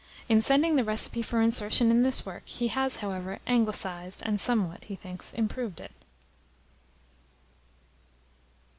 [0.27, 4.85] In sending the recipe for insertion in this work, he has, however, Anglicised, and somewhat,
[4.85, 5.91] he thinks, improved it.